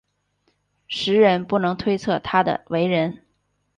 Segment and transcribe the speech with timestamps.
[0.87, 3.21] 时人不能推测他的为人。